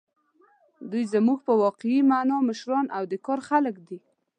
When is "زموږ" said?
1.13-1.39